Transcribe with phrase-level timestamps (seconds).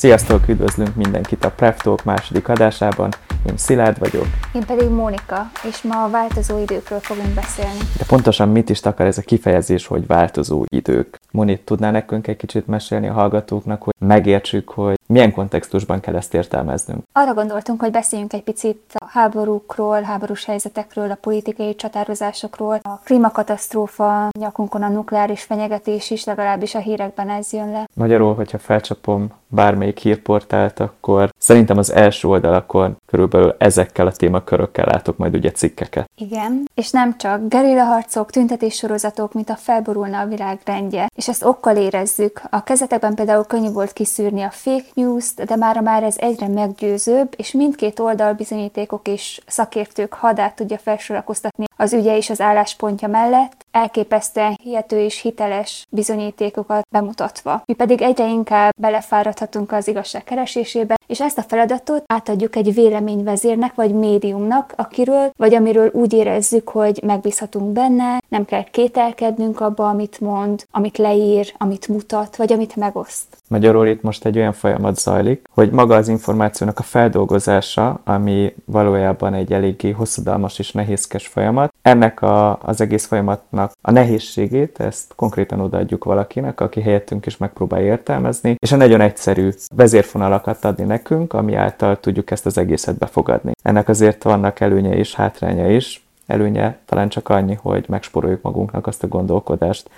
[0.00, 3.08] Sziasztok, üdvözlünk mindenkit a Prep Talk második adásában.
[3.46, 4.26] Én Szilárd vagyok.
[4.54, 7.78] Én pedig Mónika, és ma a változó időkről fogunk beszélni.
[7.98, 11.20] De pontosan mit is akar ez a kifejezés, hogy változó idők?
[11.30, 16.34] Moni, tudná nekünk egy kicsit mesélni a hallgatóknak, hogy megértsük, hogy milyen kontextusban kell ezt
[16.34, 17.02] értelmeznünk?
[17.12, 24.28] Arra gondoltunk, hogy beszéljünk egy picit a háborúkról, háborús helyzetekről, a politikai csatározásokról, a klímakatasztrófa,
[24.38, 27.88] nyakunkon a nukleáris fenyegetés is, legalábbis a hírekben ez jön le.
[27.94, 35.16] Magyarul, hogyha felcsapom bármelyik hírportált, akkor szerintem az első oldalakon körülbelül ezekkel a témakörökkel látok
[35.16, 36.10] majd ugye cikkeket.
[36.16, 41.76] Igen, és nem csak gerillaharcok, tüntetéssorozatok, mint a felborulna a világ rendje, és ezt okkal
[41.76, 42.42] érezzük.
[42.50, 47.34] A kezetekben például könnyű volt kiszűrni a fake news-t, de már már ez egyre meggyőzőbb,
[47.36, 53.66] és mindkét oldal bizonyítékok és szakértők hadát tudja felsorakoztatni az ügye és az álláspontja mellett,
[53.70, 57.62] elképesztően hihető és hiteles bizonyítékokat bemutatva.
[57.66, 63.74] Mi pedig egyre inkább belefáradhatunk az igazság keresésébe, és ezt a feladatot átadjuk egy véleményvezérnek
[63.74, 70.20] vagy médiumnak, akiről vagy amiről úgy érezzük, hogy megbízhatunk benne, nem kell kételkednünk abba, amit
[70.20, 73.26] mond, amit leír, amit mutat, vagy amit megoszt.
[73.48, 79.34] Magyarul itt most egy olyan folyamat zajlik, hogy maga az információnak a feldolgozása, ami valójában
[79.34, 85.60] egy eléggé hosszadalmas és nehézkes folyamat, ennek a, az egész folyamatnak a nehézségét, ezt konkrétan
[85.60, 91.54] odaadjuk valakinek, aki helyettünk is megpróbálja értelmezni, és a nagyon egyszerű vezérfonalakat adni nekünk, ami
[91.54, 93.52] által tudjuk ezt az egészet befogadni.
[93.62, 96.04] Ennek azért vannak előnye és hátránya is.
[96.26, 99.90] Előnye talán csak annyi, hogy megsporoljuk magunknak azt a gondolkodást,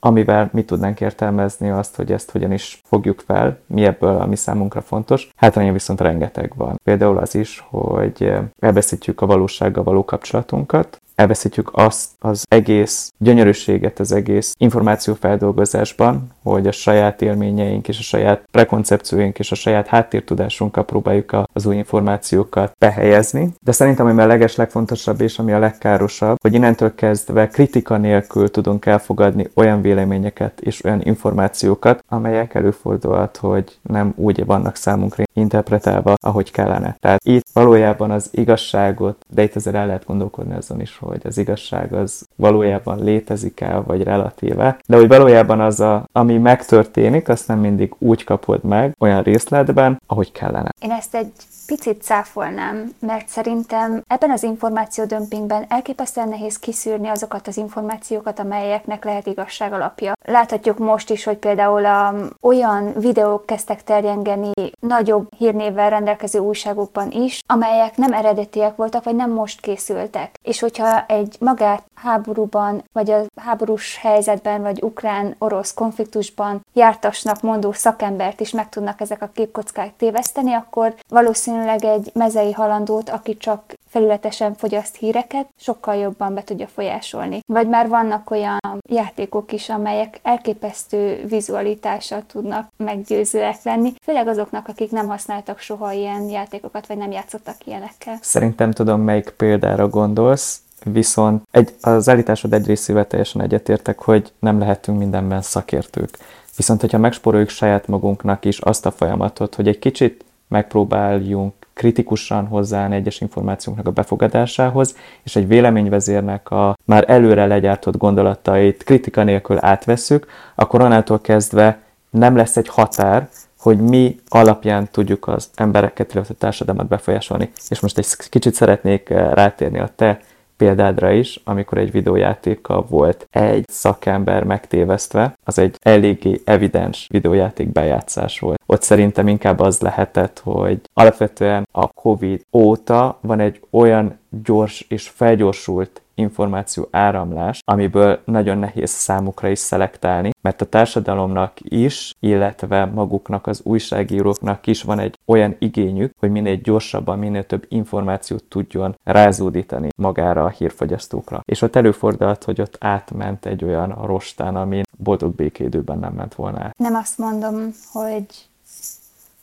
[0.00, 4.80] amivel mi tudnánk értelmezni azt, hogy ezt hogyan is fogjuk fel, mi ebből, ami számunkra
[4.80, 5.30] fontos.
[5.36, 6.80] Hátránya viszont rengeteg van.
[6.84, 14.12] Például az is, hogy elveszítjük a valósággal való kapcsolatunkat, elveszítjük azt az egész gyönyörűséget az
[14.12, 21.36] egész információfeldolgozásban, hogy a saját élményeink és a saját prekoncepcióink és a saját háttértudásunkkal próbáljuk
[21.52, 23.52] az új információkat behelyezni.
[23.60, 28.50] De szerintem ami a leges legfontosabb és ami a legkárosabb, hogy innentől kezdve kritika nélkül
[28.50, 36.14] tudunk elfogadni olyan véleményeket és olyan információkat, amelyek előfordulhat, hogy nem úgy vannak számunkra interpretálva,
[36.20, 36.96] ahogy kellene.
[37.00, 41.92] Tehát itt valójában az igazságot, de itt azért el lehet gondolkodni azon is, az igazság
[41.92, 47.58] az valójában létezik el, vagy relatíve, de hogy valójában az, a, ami megtörténik, azt nem
[47.58, 50.70] mindig úgy kapod meg olyan részletben, ahogy kellene.
[50.80, 51.32] Én ezt egy
[51.66, 59.26] picit cáfolnám, mert szerintem ebben az információdömpingben elképesztően nehéz kiszűrni azokat az információkat, amelyeknek lehet
[59.26, 60.12] igazság alapja.
[60.24, 67.40] Láthatjuk most is, hogy például a, olyan videók kezdtek terjengeni nagyobb hírnévvel rendelkező újságokban is,
[67.46, 70.38] amelyek nem eredetiek voltak, vagy nem most készültek.
[70.42, 78.40] És hogyha egy magát háborúban, vagy a háborús helyzetben, vagy ukrán-orosz konfliktusban jártasnak mondó szakembert
[78.40, 84.54] is meg tudnak ezek a képkockák téveszteni, akkor valószínűleg egy mezei halandót, aki csak felületesen
[84.54, 87.40] fogyaszt híreket, sokkal jobban be tudja folyásolni.
[87.46, 88.58] Vagy már vannak olyan
[88.90, 96.22] játékok is, amelyek elképesztő vizualitással tudnak meggyőzőek lenni, főleg azoknak, akik nem használtak soha ilyen
[96.22, 98.18] játékokat, vagy nem játszottak ilyenekkel.
[98.20, 104.58] Szerintem tudom, melyik példára gondolsz, viszont egy, az állításod egy részével teljesen egyetértek, hogy nem
[104.58, 106.18] lehetünk mindenben szakértők.
[106.56, 112.94] Viszont, hogyha megspóroljuk saját magunknak is azt a folyamatot, hogy egy kicsit megpróbáljunk kritikusan hozzáállni
[112.94, 120.26] egyes információknak a befogadásához, és egy véleményvezérnek a már előre legyártott gondolatait kritika nélkül átveszük,
[120.54, 121.78] akkor onnantól kezdve
[122.10, 123.28] nem lesz egy határ,
[123.58, 127.50] hogy mi alapján tudjuk az embereket, illetve a társadalmat befolyásolni.
[127.68, 130.20] És most egy kicsit szeretnék eh, rátérni a te
[130.58, 138.38] példádra is, amikor egy videójátékkal volt egy szakember megtévesztve, az egy eléggé evidens videójáték bejátszás
[138.40, 138.60] volt.
[138.66, 145.08] Ott szerintem inkább az lehetett, hogy alapvetően a COVID óta van egy olyan gyors és
[145.08, 153.46] felgyorsult információ áramlás, amiből nagyon nehéz számukra is szelektálni, mert a társadalomnak is, illetve maguknak
[153.46, 159.88] az újságíróknak is van egy olyan igényük, hogy minél gyorsabban, minél több információt tudjon rázódítani
[159.96, 161.40] magára a hírfogyasztókra.
[161.44, 166.58] És ott előfordult, hogy ott átment egy olyan rostán, ami boldog békédőben nem ment volna
[166.60, 166.78] át.
[166.78, 167.54] Nem azt mondom,
[167.92, 168.26] hogy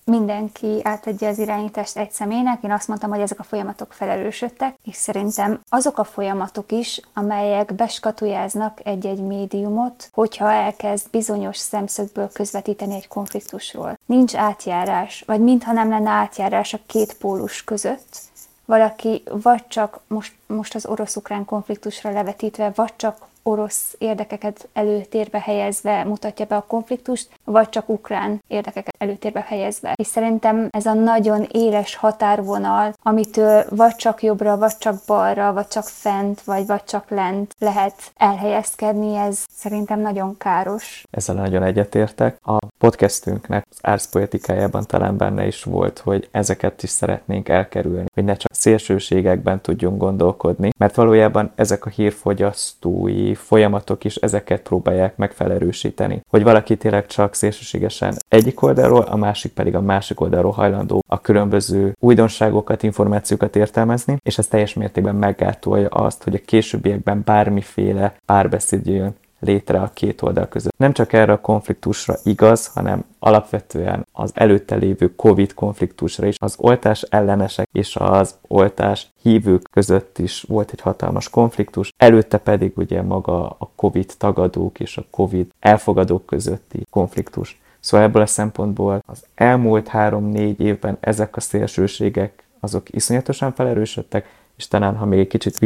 [0.05, 2.63] mindenki átadja az irányítást egy személynek.
[2.63, 7.73] Én azt mondtam, hogy ezek a folyamatok felelősödtek, és szerintem azok a folyamatok is, amelyek
[7.73, 13.97] beskatujáznak egy-egy médiumot, hogyha elkezd bizonyos szemszögből közvetíteni egy konfliktusról.
[14.05, 18.17] Nincs átjárás, vagy mintha nem lenne átjárás a két pólus között,
[18.65, 26.03] valaki vagy csak most, most az orosz-ukrán konfliktusra levetítve, vagy csak orosz érdekeket előtérbe helyezve
[26.03, 29.93] mutatja be a konfliktust, vagy csak ukrán érdekeket előtérbe helyezve.
[29.95, 35.67] És szerintem ez a nagyon éles határvonal, amitől vagy csak jobbra, vagy csak balra, vagy
[35.67, 41.03] csak fent, vagy vagy csak lent lehet elhelyezkedni, ez szerintem nagyon káros.
[41.11, 42.37] Ezzel nagyon egyetértek.
[42.41, 48.35] A podcastünknek az árszpoetikájában talán benne is volt, hogy ezeket is szeretnénk elkerülni, hogy ne
[48.35, 56.21] csak szélsőségekben tudjunk gondolkodni, mert valójában ezek a hírfogyasztói folyamatok is ezeket próbálják meg felerősíteni.
[56.29, 61.21] Hogy valaki tényleg csak szélsőségesen egyik oldalról, a másik pedig a másik oldalról hajlandó a
[61.21, 68.87] különböző újdonságokat, információkat értelmezni, és ez teljes mértékben meggátolja azt, hogy a későbbiekben bármiféle párbeszéd
[68.87, 70.77] jön létre a két oldal között.
[70.77, 76.35] Nem csak erre a konfliktusra igaz, hanem alapvetően az előtte lévő COVID konfliktusra is.
[76.39, 82.71] Az oltás ellenesek és az oltás hívők között is volt egy hatalmas konfliktus, előtte pedig
[82.75, 87.59] ugye maga a COVID tagadók és a COVID elfogadók közötti konfliktus.
[87.79, 94.25] Szóval ebből a szempontból az elmúlt három-négy évben ezek a szélsőségek azok iszonyatosan felerősödtek,
[94.57, 95.57] és talán, ha még egy kicsit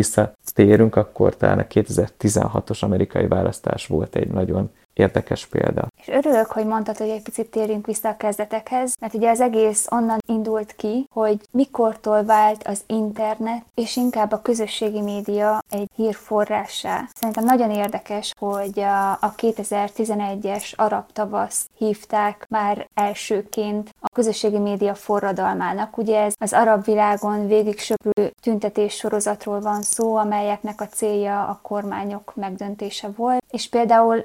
[0.55, 5.87] visszatérünk, akkor talán a 2016-os amerikai választás volt egy nagyon érdekes példa.
[6.01, 9.87] És örülök, hogy mondtad, hogy egy picit térjünk vissza a kezdetekhez, mert ugye az egész
[9.89, 17.09] onnan indult ki, hogy mikortól vált az internet, és inkább a közösségi média egy hírforrássá.
[17.13, 24.95] Szerintem nagyon érdekes, hogy a, a 2011-es arab tavasz hívták már elsőként a közösségi média
[24.95, 25.97] forradalmának.
[25.97, 31.59] Ugye ez az arab világon végig söprő tüntetés sorozatról van szó, amelyeknek a célja a
[31.61, 33.43] kormányok megdöntése volt.
[33.51, 34.23] És például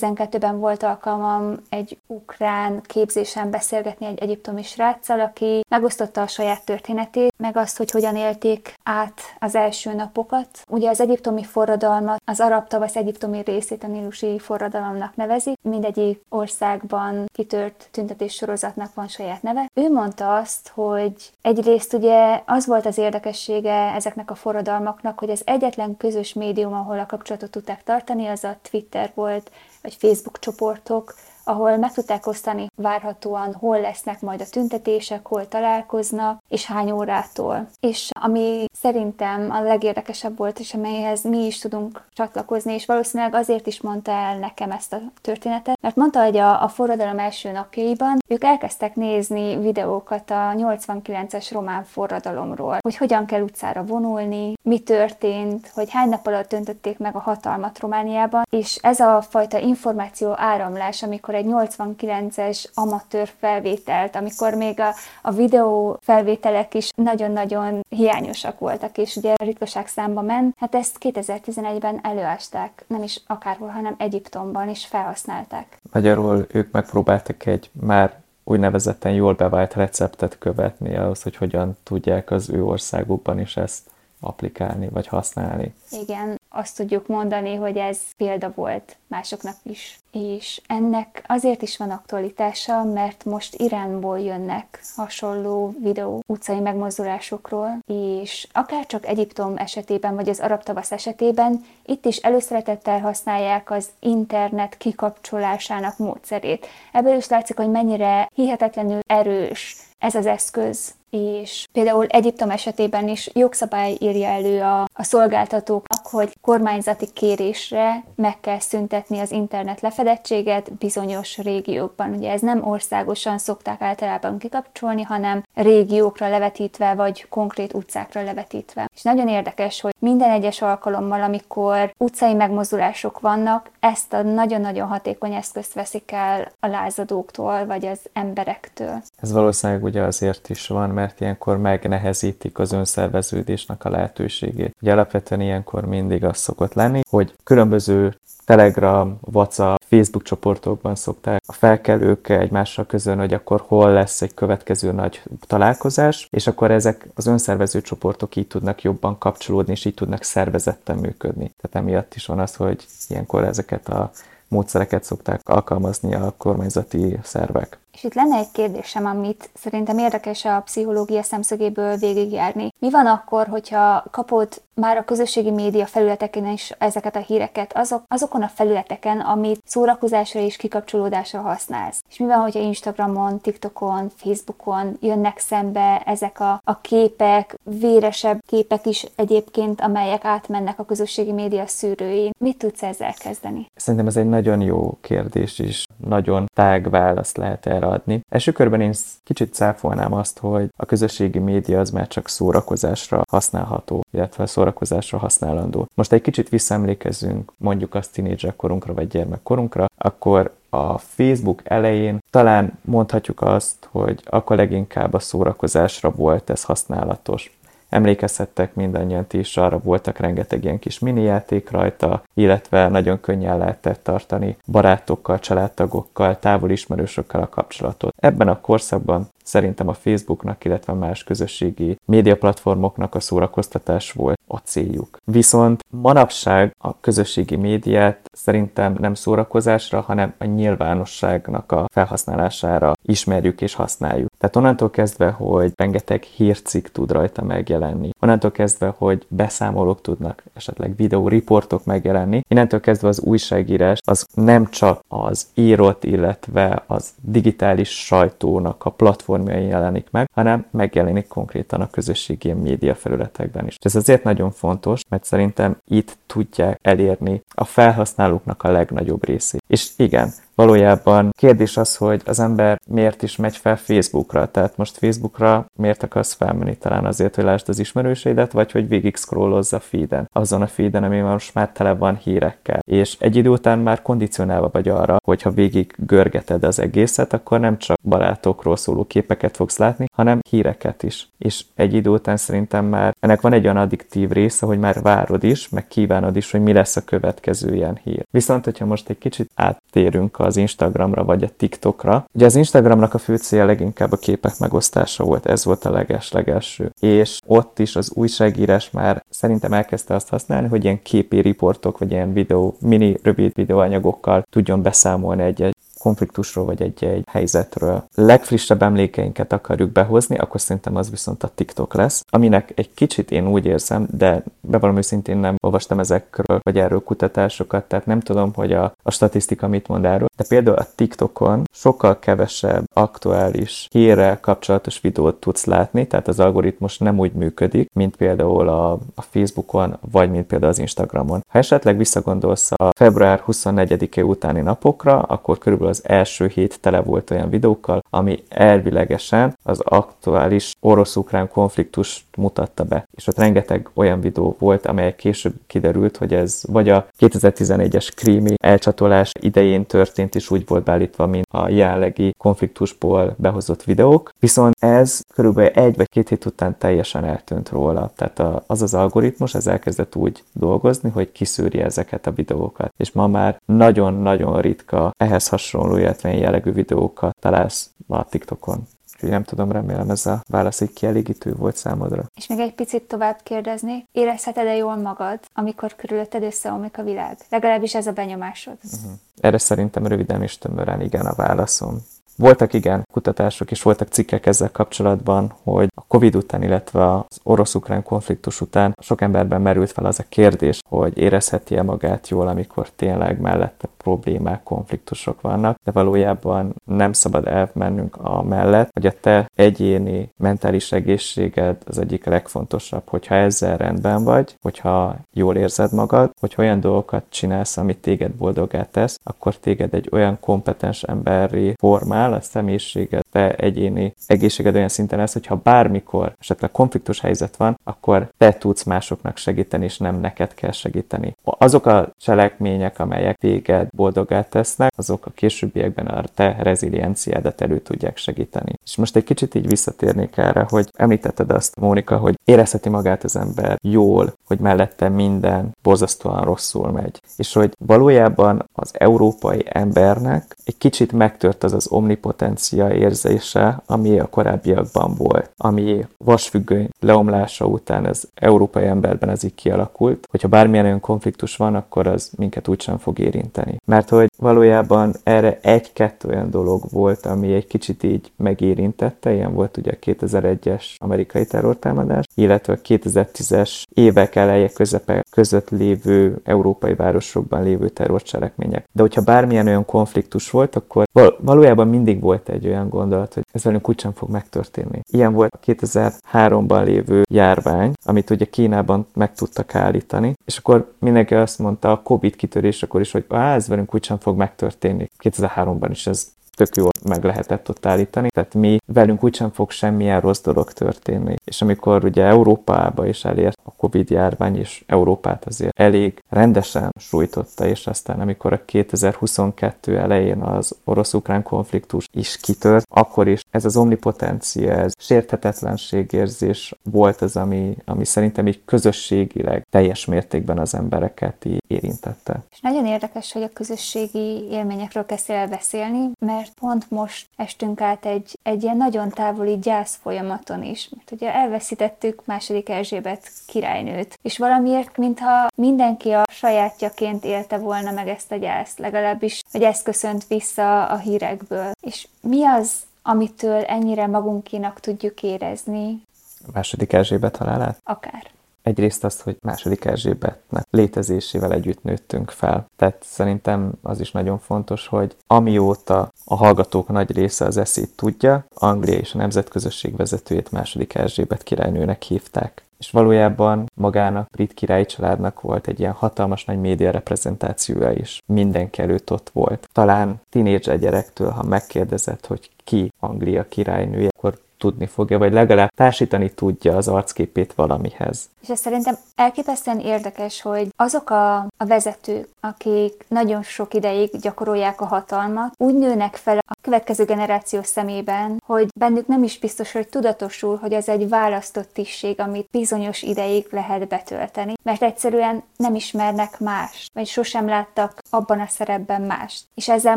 [0.00, 7.34] 2012-ben volt alkalmam egy ukrán képzésen beszélgetni egy egyiptomi sráccal, aki megosztotta a saját történetét,
[7.36, 10.48] meg azt, hogy hogyan élték át az első napokat.
[10.68, 15.56] Ugye az egyiptomi forradalmat, az arab tavasz egyiptomi részét a nílusi forradalomnak nevezi.
[15.62, 19.70] Mindegyik országban kitört tüntetés sorozatnak van saját neve.
[19.74, 25.42] Ő mondta azt, hogy egyrészt ugye az volt az érdekessége ezeknek a forradalmaknak, hogy az
[25.44, 29.50] egyetlen közös médium, ahol a kapcsolatot tudták tartani, az a Twitter volt,
[29.86, 31.14] vagy Facebook csoportok,
[31.46, 37.68] ahol meg tudták osztani várhatóan, hol lesznek majd a tüntetések, hol találkoznak, és hány órától.
[37.80, 43.66] És ami szerintem a legérdekesebb volt, és amelyhez mi is tudunk csatlakozni, és valószínűleg azért
[43.66, 48.18] is mondta el nekem ezt a történetet, mert mondta, hogy a, a forradalom első napjaiban
[48.28, 55.70] ők elkezdtek nézni videókat a 89-es román forradalomról, hogy hogyan kell utcára vonulni, mi történt,
[55.74, 61.02] hogy hány nap alatt döntötték meg a hatalmat Romániában, és ez a fajta információ áramlás,
[61.02, 68.98] amikor egy 89-es amatőr felvételt, amikor még a, a videó felvételek is nagyon-nagyon hiányosak voltak,
[68.98, 70.54] és ugye ritkaság számba ment.
[70.58, 75.78] Hát ezt 2011-ben előásták, nem is akárhol, hanem Egyiptomban is felhasználták.
[75.92, 82.50] Magyarul ők megpróbáltak egy már úgynevezetten jól bevált receptet követni ahhoz, hogy hogyan tudják az
[82.50, 83.90] ő országukban is ezt
[84.20, 85.74] applikálni vagy használni.
[85.90, 89.98] Igen, azt tudjuk mondani, hogy ez példa volt másoknak is.
[90.12, 98.46] És ennek azért is van aktualitása, mert most Iránból jönnek hasonló videó utcai megmozdulásokról, és
[98.52, 104.76] akár csak Egyiptom esetében, vagy az arab tavasz esetében, itt is előszeretettel használják az internet
[104.76, 106.66] kikapcsolásának módszerét.
[106.92, 113.30] Ebből is látszik, hogy mennyire hihetetlenül erős ez az eszköz és például Egyiptom esetében is
[113.32, 120.72] jogszabály írja elő a, a szolgáltatóknak, hogy kormányzati kérésre meg kell szüntetni az internet lefedettséget
[120.72, 122.12] bizonyos régiókban.
[122.12, 128.88] Ugye ez nem országosan szokták általában kikapcsolni, hanem régiókra levetítve, vagy konkrét utcákra levetítve.
[128.94, 135.34] És nagyon érdekes, hogy minden egyes alkalommal, amikor utcai megmozdulások vannak, ezt a nagyon-nagyon hatékony
[135.34, 139.02] eszközt veszik el a lázadóktól, vagy az emberektől.
[139.16, 144.76] Ez valószínűleg ugye azért is van, mert ilyenkor megnehezítik az önszerveződésnek a lehetőségét.
[144.82, 151.52] Ugye alapvetően ilyenkor mindig az szokott lenni, hogy különböző Telegram, WhatsApp, Facebook csoportokban szokták a
[151.52, 157.26] felkelők egymással közön, hogy akkor hol lesz egy következő nagy találkozás, és akkor ezek az
[157.26, 161.54] önszervező csoportok így tudnak jobban kapcsolódni, és így tudnak szervezetten működni.
[161.60, 164.10] Tehát emiatt is van az, hogy ilyenkor ezeket a
[164.48, 167.78] módszereket szokták alkalmazni a kormányzati szervek.
[167.96, 172.72] És itt lenne egy kérdésem, amit szerintem érdekes a pszichológia szemszögéből végigjárni.
[172.78, 178.02] Mi van akkor, hogyha kapod már a közösségi média felületeken is ezeket a híreket, azok,
[178.08, 182.02] azokon a felületeken, amit szórakozásra és kikapcsolódásra használsz?
[182.08, 188.86] És mi van, hogyha Instagramon, TikTokon, Facebookon jönnek szembe ezek a, a képek, véresebb képek
[188.86, 192.32] is egyébként, amelyek átmennek a közösségi média szűrőin?
[192.38, 193.70] Mit tudsz ezzel kezdeni?
[193.74, 198.20] Szerintem ez egy nagyon jó kérdés is, nagyon tág választ lehet erre adni.
[198.28, 198.92] Első körben én
[199.24, 205.86] kicsit cáfolnám azt, hogy a közösségi média az már csak szórakozásra használható, illetve szórakozásra használandó.
[205.94, 212.78] Most egy kicsit visszaemlékezünk mondjuk a tínédzser korunkra vagy gyermekkorunkra, akkor a Facebook elején talán
[212.84, 217.55] mondhatjuk azt, hogy akkor leginkább a szórakozásra volt ez használatos.
[217.88, 223.58] Emlékezhettek mindannyian ti is, arra voltak rengeteg ilyen kis mini játék rajta, illetve nagyon könnyen
[223.58, 228.14] lehetett tartani barátokkal, családtagokkal, távol ismerősökkel a kapcsolatot.
[228.16, 235.18] Ebben a korszakban szerintem a Facebooknak, illetve más közösségi médiaplatformoknak a szórakoztatás volt a céljuk.
[235.24, 243.74] Viszont manapság a közösségi médiát szerintem nem szórakozásra, hanem a nyilvánosságnak a felhasználására ismerjük és
[243.74, 244.30] használjuk.
[244.46, 250.96] Tehát onnantól kezdve, hogy rengeteg hírcikk tud rajta megjelenni, onnantól kezdve, hogy beszámolók tudnak, esetleg
[250.96, 258.84] videóriportok megjelenni, innentől kezdve az újságírás az nem csak az írott, illetve az digitális sajtónak
[258.84, 263.76] a platformjain jelenik meg, hanem megjelenik konkrétan a közösségi média felületekben is.
[263.80, 269.62] Ez azért nagyon fontos, mert szerintem itt tudják elérni a felhasználóknak a legnagyobb részét.
[269.66, 274.50] És igen, valójában kérdés az, hogy az ember miért is megy fel Facebookra.
[274.50, 276.76] Tehát most Facebookra miért akarsz felmenni?
[276.76, 280.28] Talán azért, hogy lásd az ismerőseidet, vagy hogy végig scrollozz a feeden.
[280.32, 282.80] Azon a feeden, ami most már tele van hírekkel.
[282.86, 287.78] És egy idő után már kondicionálva vagy arra, hogyha végig görgeted az egészet, akkor nem
[287.78, 291.28] csak barátokról szóló képeket fogsz látni, hanem híreket is.
[291.38, 295.44] És egy idő után szerintem már ennek van egy olyan addiktív része, hogy már várod
[295.44, 298.26] is, meg kívánod is, hogy mi lesz a következő ilyen hír.
[298.30, 302.24] Viszont, hogyha most egy kicsit áttérünk az Instagramra vagy a TikTokra.
[302.34, 306.90] Ugye az Instagramnak a fő célja leginkább a képek megosztása volt, ez volt a leges-legelső.
[307.00, 312.10] És ott is az újságírás már szerintem elkezdte azt használni, hogy ilyen képi riportok, vagy
[312.10, 319.90] ilyen videó, mini rövid videóanyagokkal tudjon beszámolni egy-egy konfliktusról vagy egy-egy helyzetről legfrissebb emlékeinket akarjuk
[319.90, 324.42] behozni, akkor szerintem az viszont a TikTok lesz, aminek egy kicsit én úgy érzem, de
[324.60, 329.68] bevallom őszintén nem olvastam ezekről, vagy erről kutatásokat, tehát nem tudom, hogy a, a statisztika
[329.68, 336.06] mit mond erről, de például a TikTokon sokkal kevesebb aktuális hírrel kapcsolatos videót tudsz látni,
[336.06, 340.78] tehát az algoritmus nem úgy működik, mint például a, a Facebookon, vagy mint például az
[340.78, 341.44] Instagramon.
[341.48, 347.30] Ha esetleg visszagondolsz a február 24-e utáni napokra, akkor körülbelül az első hét tele volt
[347.30, 353.08] olyan videókkal, ami elvilegesen az aktuális orosz-ukrán konfliktus mutatta be.
[353.16, 358.54] És ott rengeteg olyan videó volt, amely később kiderült, hogy ez vagy a 2011-es krími
[358.62, 364.30] elcsatolás idején történt, és úgy volt beállítva, mint a jelenlegi konfliktusból behozott videók.
[364.38, 368.12] Viszont ez körülbelül egy vagy két hét után teljesen eltűnt róla.
[368.16, 372.92] Tehát az az algoritmus, ez elkezdett úgy dolgozni, hogy kiszűri ezeket a videókat.
[372.96, 378.86] És ma már nagyon-nagyon ritka ehhez hasonló, illetve jellegű videókat találsz a TikTokon.
[379.16, 382.24] Úgyhogy nem tudom, remélem ez a válasz egy kielégítő volt számodra.
[382.34, 387.38] És még egy picit tovább kérdezni, érezheted-e jól magad, amikor körülötted összeomlik a világ?
[387.48, 388.76] Legalábbis ez a benyomásod.
[388.84, 389.12] Uh-huh.
[389.40, 391.98] Erre szerintem röviden és tömören igen a válaszom.
[392.38, 398.02] Voltak igen kutatások és voltak cikkek ezzel kapcsolatban, hogy a Covid után, illetve az orosz-ukrán
[398.02, 403.40] konfliktus után sok emberben merült fel az a kérdés, hogy érezheti-e magát jól, amikor tényleg
[403.40, 410.30] mellette problémák, konfliktusok vannak, de valójában nem szabad elmennünk a mellett, hogy a te egyéni
[410.36, 416.80] mentális egészséged az egyik legfontosabb, hogyha ezzel rendben vagy, hogyha jól érzed magad, hogy olyan
[416.80, 423.22] dolgokat csinálsz, amit téged boldogát tesz, akkor téged egy olyan kompetens emberi formál, a személyiséged,
[423.32, 428.82] te egyéni egészséged olyan szinten lesz, hogyha bármikor esetleg konfliktus helyzet van, akkor te tudsz
[428.82, 431.36] másoknak segíteni, és nem neked kell segíteni.
[431.44, 438.16] Azok a cselekmények, amelyek téged boldogát tesznek, azok a későbbiekben a te rezilienciádat elő tudják
[438.16, 438.72] segíteni.
[438.84, 443.36] És most egy kicsit így visszatérnék erre, hogy említetted azt, Mónika, hogy érezheti magát az
[443.36, 447.20] ember jól, hogy mellette minden borzasztóan rosszul megy.
[447.36, 454.18] És hogy valójában az európai embernek egy kicsit megtört az az omni omnipotencia érzése, ami
[454.18, 460.84] a korábbiakban volt, ami vasfüggöny leomlása után az európai emberben ez így kialakult, hogyha bármilyen
[460.84, 463.76] olyan konfliktus van, akkor az minket úgysem fog érinteni.
[463.84, 469.76] Mert hogy valójában erre egy-kettő olyan dolog volt, ami egy kicsit így megérintette, ilyen volt
[469.76, 477.62] ugye a 2001-es amerikai terrortámadás, illetve a 2010-es évek eleje közepe között lévő európai városokban
[477.62, 478.88] lévő terrorcselekmények.
[478.92, 481.04] De hogyha bármilyen olyan konfliktus volt, akkor
[481.38, 485.00] valójában mindig volt egy olyan gondolat, hogy ez velünk úgysem fog megtörténni.
[485.10, 491.34] Ilyen volt a 2003-ban lévő járvány, amit ugye Kínában meg tudtak állítani, és akkor mindenki
[491.34, 495.10] azt mondta a Covid kitörésekor is, hogy Á, ez velünk úgysem fog megtörténni.
[495.22, 498.28] 2003-ban is ez tök jól meg lehetett ott állítani.
[498.28, 501.34] Tehát mi velünk úgysem fog semmilyen rossz dolog történni.
[501.44, 507.66] És amikor ugye Európába is elért a Covid járvány, és Európát azért elég rendesen sújtotta,
[507.66, 513.76] és aztán amikor a 2022 elején az orosz-ukrán konfliktus is kitört, akkor is ez az
[513.76, 522.42] omnipotencia, ez sérthetetlenségérzés volt az, ami, ami szerintem így közösségileg teljes mértékben az embereket érintette.
[522.50, 528.06] És nagyon érdekes, hogy a közösségi élményekről kezdtél beszélni, mert mert pont most estünk át
[528.06, 534.38] egy, egy ilyen nagyon távoli gyász folyamaton is, mert ugye elveszítettük második Erzsébet királynőt, és
[534.38, 540.26] valamiért, mintha mindenki a sajátjaként élte volna meg ezt a gyászt, legalábbis, hogy ez köszönt
[540.26, 541.70] vissza a hírekből.
[541.80, 546.02] És mi az, amitől ennyire magunkinak tudjuk érezni?
[546.46, 547.80] A második Erzsébet halálát?
[547.84, 548.34] Akár.
[548.66, 552.66] Egyrészt azt, hogy második Erzsébetnek létezésével együtt nőttünk fel.
[552.76, 558.46] Tehát szerintem az is nagyon fontos, hogy amióta a hallgatók nagy része az eszét tudja,
[558.54, 562.64] Anglia és a nemzetközösség vezetőjét második Erzsébet királynőnek hívták.
[562.78, 568.22] És valójában magának, brit királyi családnak volt egy ilyen hatalmas nagy média reprezentációja is.
[568.26, 569.68] Mindenki előtt ott volt.
[569.72, 576.30] Talán tinédzser gyerektől, ha megkérdezett, hogy ki Anglia királynője, akkor tudni fogja, vagy legalább társítani
[576.30, 578.28] tudja az arcképét valamihez.
[578.42, 584.80] És ez szerintem elképesztően érdekes, hogy azok a, a vezetők, akik nagyon sok ideig gyakorolják
[584.80, 589.88] a hatalmat, úgy nőnek fel a következő generáció szemében, hogy bennük nem is biztos, hogy
[589.88, 596.40] tudatosul, hogy ez egy választott tisztség, amit bizonyos ideig lehet betölteni, mert egyszerűen nem ismernek
[596.40, 599.44] más, vagy sosem láttak abban a szerepben mást.
[599.54, 599.96] És ezzel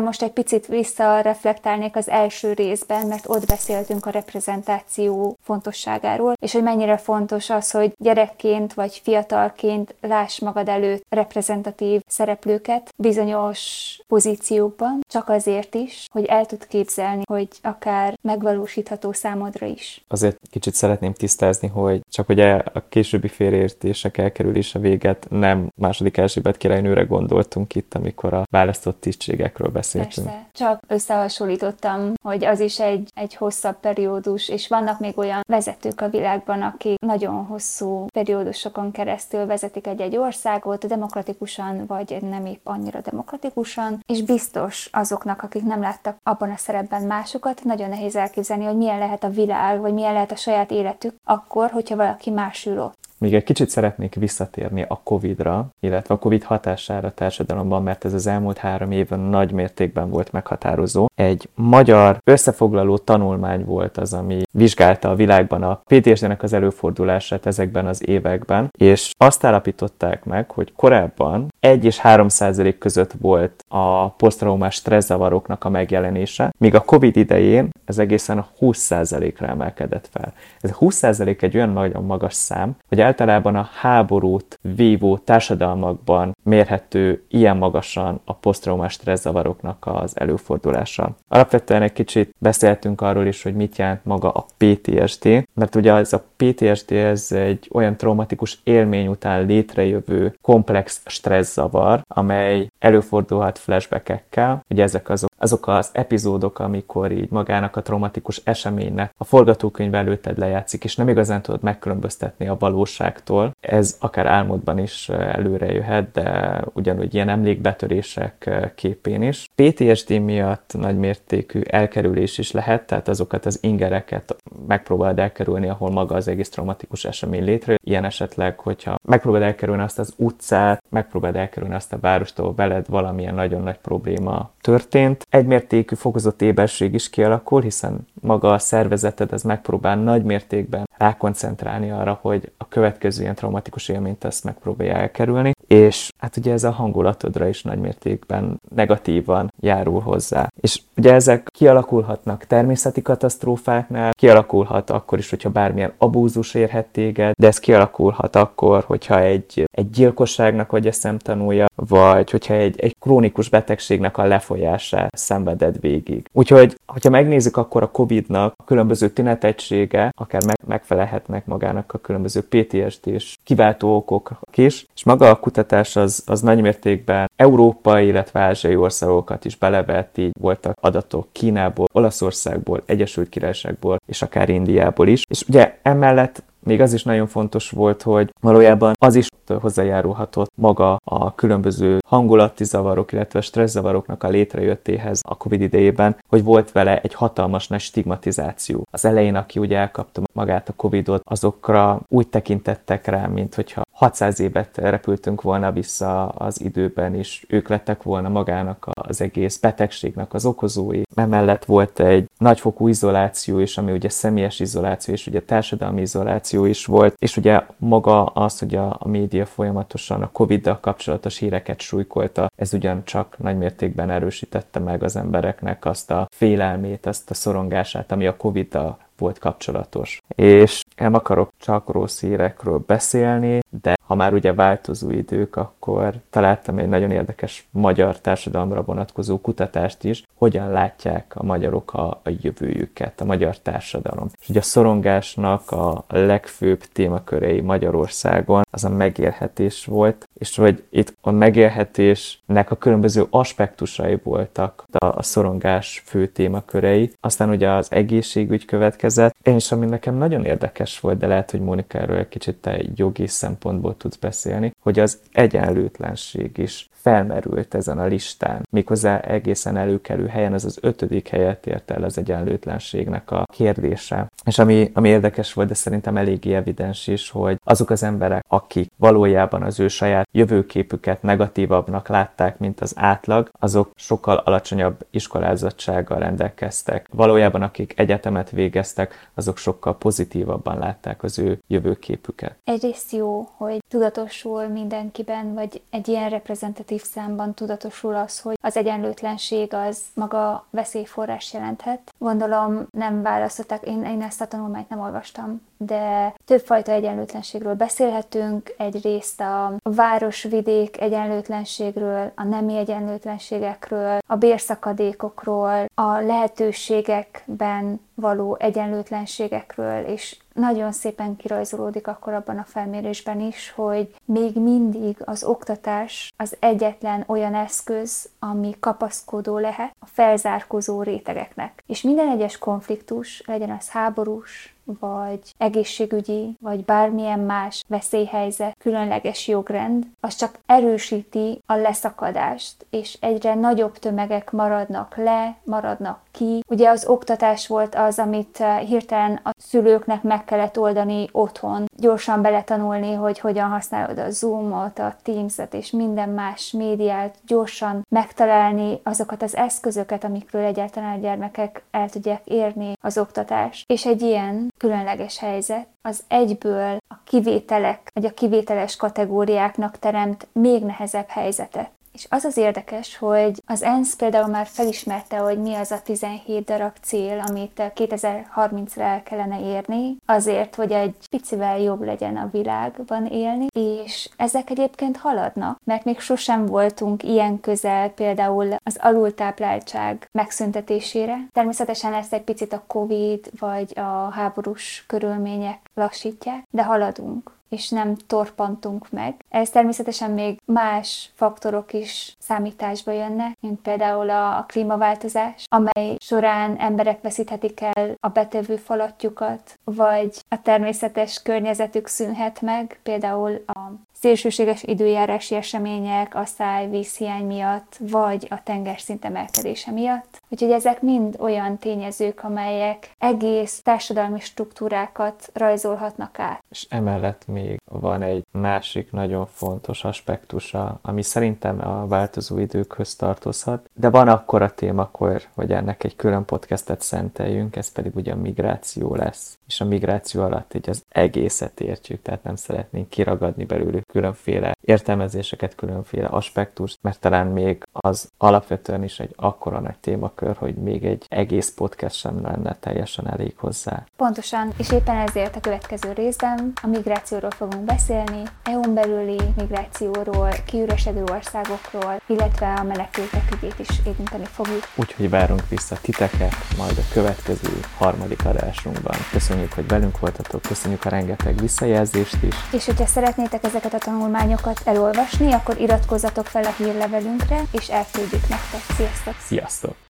[0.00, 4.10] most egy picit visszareflektálnék az első részben, mert ott beszéltünk a
[4.50, 12.00] reprezentáció fontosságáról, és hogy mennyire fontos az, hogy gyerekként vagy fiatalként láss magad előtt reprezentatív
[12.06, 13.60] szereplőket bizonyos
[14.08, 20.04] pozíciókban, csak azért is, hogy el tud képzelni, hogy akár megvalósítható számodra is.
[20.08, 26.56] Azért kicsit szeretném tisztázni, hogy csak hogy a későbbi félreértések elkerülése véget nem második Erzsébet
[26.56, 30.26] királynőre gondoltunk itt, amikor a választott tisztségekről beszéltünk.
[30.26, 30.48] Persze.
[30.52, 36.08] Csak összehasonlítottam, hogy az is egy, egy hosszabb periódus, és vannak még olyan vezetők a
[36.08, 44.00] világban, akik nagyon hosszú periódusokon keresztül vezetik egy-egy országot, demokratikusan, vagy nem épp annyira demokratikusan,
[44.06, 48.98] és biztos azoknak, akik nem láttak abban a szerepben másokat, nagyon nehéz elképzelni, hogy milyen
[48.98, 53.09] lehet a világ, vagy milyen lehet a saját életük akkor, hogyha valaki más ül ott.
[53.20, 58.14] Még egy kicsit szeretnék visszatérni a Covid-ra, illetve a Covid hatására a társadalomban, mert ez
[58.14, 61.06] az elmúlt három évben nagy mértékben volt meghatározó.
[61.14, 67.86] Egy magyar összefoglaló tanulmány volt az, ami vizsgálta a világban a PTSD-nek az előfordulását ezekben
[67.86, 74.10] az években, és azt állapították meg, hogy korábban 1 és 3 százalék között volt a
[74.10, 80.32] posztraumás stresszavaroknak a megjelenése, míg a Covid idején ez egészen a 20 százalékra emelkedett fel.
[80.60, 86.36] Ez a 20 százalék egy olyan nagyon magas szám, hogy általában a háborút vívó társadalmakban
[86.42, 91.16] mérhető ilyen magasan a posztraumás stresszavaroknak az előfordulása.
[91.28, 96.12] Alapvetően egy kicsit beszéltünk arról is, hogy mit jelent maga a PTSD, mert ugye ez
[96.12, 104.64] a PTSD ez egy olyan traumatikus élmény után létrejövő komplex stresszavar, amely előfordulhat flashbackekkel.
[104.68, 110.38] Ugye ezek azok, azok az epizódok, amikor így magának a traumatikus eseménynek a forgatókönyv előtted
[110.38, 113.54] lejátszik, és nem igazán tudod megkülönböztetni a valóságtól.
[113.60, 116.29] Ez akár álmodban is előre jöhet, de
[116.72, 119.50] ugyanúgy ilyen emlékbetörések képén is.
[119.54, 126.28] PTSD miatt nagymértékű elkerülés is lehet, tehát azokat az ingereket megpróbálod elkerülni, ahol maga az
[126.28, 127.76] egész traumatikus esemény létre.
[127.84, 133.34] Ilyen esetleg, hogyha megpróbálod elkerülni azt az utcát, megpróbálod elkerülni azt a várostól veled valamilyen
[133.34, 135.26] nagyon nagy probléma történt.
[135.30, 142.18] Egymértékű fokozott éberség is kialakul, hiszen maga a szervezeted ez megpróbál nagy mértékben rákoncentrálni arra,
[142.22, 147.48] hogy a következő ilyen traumatikus élményt ezt megpróbálja elkerülni, és hát ugye ez a hangulatodra
[147.48, 150.48] is nagy mértékben negatívan járul hozzá.
[150.60, 157.46] És ugye ezek kialakulhatnak természeti katasztrófáknál, kialakulhat akkor is, hogyha bármilyen abúzus érhet téged, de
[157.46, 163.48] ez kialakulhat akkor, hogyha egy, egy gyilkosságnak vagy a szemtanúja, vagy hogyha egy, egy krónikus
[163.48, 166.28] betegségnek a lefolyását szenveded végig.
[166.32, 172.42] Úgyhogy, hogyha megnézzük, akkor a COVID-nak a különböző tünetegysége akár meg, megfelelhetnek magának a különböző
[172.48, 179.44] PTSD-s kiváltó okok is, és maga a kutatás az, az nagymértékben európai, illetve ázsiai országokat
[179.44, 185.22] is belevett, így voltak adatok Kínából, Olaszországból, Egyesült Királyságból, és akár Indiából is.
[185.28, 189.28] És ugye emellett még az is nagyon fontos volt, hogy valójában az is
[189.60, 196.72] hozzájárulhatott maga a különböző hangulati zavarok, illetve stresszavaroknak a létrejöttéhez a Covid idejében, hogy volt
[196.72, 198.86] vele egy hatalmas nagy stigmatizáció.
[198.90, 204.40] Az elején, aki ugye elkapta magát a Covidot, azokra úgy tekintettek rá, mint hogyha 600
[204.40, 210.44] évet repültünk volna vissza az időben, és ők lettek volna magának az egész betegségnek az
[210.44, 211.02] okozói.
[211.14, 216.86] Emellett volt egy nagyfokú izoláció is, ami ugye személyes izoláció, és ugye társadalmi izoláció is
[216.86, 222.50] volt, és ugye maga az, hogy a, a média folyamatosan a Covid-dal kapcsolatos híreket súlykolta,
[222.56, 228.36] ez ugyancsak nagymértékben erősítette meg az embereknek azt a félelmét, azt a szorongását, ami a
[228.36, 230.22] Covid-dal volt kapcsolatos.
[230.34, 236.78] És nem akarok csak rossz hírekről beszélni, de ha már ugye változó idők, akkor találtam
[236.78, 243.20] egy nagyon érdekes magyar társadalomra vonatkozó kutatást is, hogyan látják a magyarok a, a jövőjüket,
[243.20, 244.28] a magyar társadalom.
[244.40, 251.16] És ugye a szorongásnak a legfőbb témakörei Magyarországon az a megélhetés volt, és hogy itt
[251.20, 257.12] a megélhetésnek a különböző aspektusai voltak a, a szorongás fő témakörei.
[257.20, 261.98] Aztán ugye az egészségügy következett, és ami nekem nagyon érdekes volt, de lehet, hogy Mónika
[261.98, 268.04] erről egy kicsit te jogi szempontból tudsz beszélni, hogy az egyenlőtlenség is felmerült ezen a
[268.04, 268.62] listán.
[268.70, 274.26] Méghozzá egészen előkerül helyen, az az ötödik helyet ért el az egyenlőtlenségnek a kérdése.
[274.44, 278.92] És ami, ami érdekes volt, de szerintem eléggé evidens is, hogy azok az emberek, akik
[278.96, 287.06] valójában az ő saját jövőképüket negatívabbnak látták, mint az átlag, azok sokkal alacsonyabb iskolázottsággal rendelkeztek.
[287.12, 292.56] Valójában akik egyetemet végeztek, azok sokkal pozitívabban látták az ő jövőképüket.
[292.64, 298.76] Egyrészt jó, hogy tudatosul mindenkiben, vagy egy ilyen reprezentatív kollektív számban tudatosul az, hogy az
[298.76, 302.14] egyenlőtlenség az maga veszélyforrás jelenthet.
[302.18, 309.40] Gondolom nem választották, én, én ezt a tanulmányt nem olvastam, de többfajta egyenlőtlenségről beszélhetünk, egyrészt
[309.40, 321.36] a város-vidék egyenlőtlenségről, a nemi egyenlőtlenségekről, a bérszakadékokról, a lehetőségekben való egyenlőtlenségekről, és nagyon szépen
[321.36, 328.28] kirajzolódik akkor abban a felmérésben is, hogy még mindig az oktatás az egyetlen olyan eszköz,
[328.38, 331.82] ami kapaszkodó lehet a felzárkozó rétegeknek.
[331.86, 340.06] És minden egyes konfliktus, legyen az háborús, vagy egészségügyi, vagy bármilyen más veszélyhelyzet, különleges jogrend,
[340.20, 346.62] az csak erősíti a leszakadást, és egyre nagyobb tömegek maradnak le, maradnak ki.
[346.68, 352.42] Ugye az oktatás volt az, amit eh, hirtelen a szülőknek meg kellett oldani otthon, gyorsan
[352.42, 359.42] beletanulni, hogy hogyan használod a Zoom-ot, a Teams-et és minden más médiát, gyorsan megtalálni azokat
[359.42, 363.90] az eszközöket, amikről egyáltalán a gyermekek el tudják érni az oktatást.
[363.90, 370.84] És egy ilyen különleges helyzet az egyből a kivételek, vagy a kivételes kategóriákra teremt még
[370.84, 371.90] nehezebb helyzetet.
[372.12, 376.64] És az az érdekes, hogy az ENSZ például már felismerte, hogy mi az a 17
[376.64, 383.26] darab cél, amit 2030-ra el kellene érni, azért, hogy egy picivel jobb legyen a világban
[383.26, 391.36] élni, és ezek egyébként haladnak, mert még sosem voltunk ilyen közel például az alultápláltság megszüntetésére.
[391.52, 398.16] Természetesen ezt egy picit a Covid vagy a háborús körülmények lassítják, de haladunk és nem
[398.26, 399.44] torpantunk meg.
[399.48, 407.20] Ez természetesen még más faktorok is számításba jönnek, mint például a klímaváltozás, amely során emberek
[407.20, 415.54] veszíthetik el a betevő falatjukat, vagy a természetes környezetük szűnhet meg, például a szélsőséges időjárási
[415.54, 420.42] események, a száj, vízhiány miatt, vagy a tengerszint emelkedése miatt.
[420.48, 426.64] Úgyhogy ezek mind olyan tényezők, amelyek egész társadalmi struktúrákat rajzolhatnak át.
[426.70, 433.90] És emellett még van egy másik nagyon fontos aspektusa, ami szerintem a változó időkhöz tartozhat,
[433.94, 438.36] de van akkor a témakor, hogy ennek egy külön podcastet szenteljünk, ez pedig ugye a
[438.36, 439.58] migráció lesz.
[439.66, 445.74] És a migráció alatt így az egészet értjük, tehát nem szeretnénk kiragadni belőlük különféle értelmezéseket,
[445.74, 451.24] különféle aspektust, mert talán még az alapvetően is egy akkora nagy témakör, hogy még egy
[451.28, 454.04] egész podcast sem lenne teljesen elég hozzá.
[454.16, 461.24] Pontosan, és éppen ezért a következő részben a migrációról fogunk beszélni, EU-n belüli migrációról, kiüresedő
[461.32, 464.82] országokról, illetve a menekültek ügyét is érinteni fogjuk.
[464.94, 469.16] Úgyhogy várunk vissza titeket majd a következő harmadik adásunkban.
[469.32, 472.54] Köszönjük, hogy velünk voltatok, köszönjük a rengeteg visszajelzést is.
[472.72, 478.96] És hogyha szeretnétek ezeket a tanulmányokat elolvasni, akkor iratkozzatok fel a hírlevelünkre, és elküldjük nektek.
[478.96, 479.34] Sziasztok!
[479.46, 479.94] Sziasztok!